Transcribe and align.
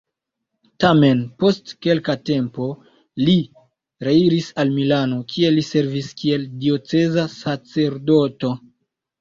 Tamen, 0.83 1.19
post 1.41 1.73
kelka 1.87 2.15
tempo 2.29 2.69
li 3.27 3.35
reiris 4.07 4.49
al 4.65 4.73
Milano, 4.79 5.21
kie 5.35 5.53
li 5.59 5.67
servis 5.69 6.11
kiel 6.23 6.51
dioceza 6.65 7.29
sacerdoto. 7.39 8.53